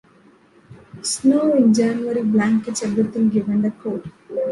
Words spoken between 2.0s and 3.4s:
blankets everything,